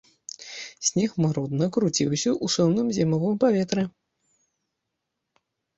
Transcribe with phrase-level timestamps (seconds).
[0.87, 3.89] Снег марудна круціўся ў сумным зімовым паветры.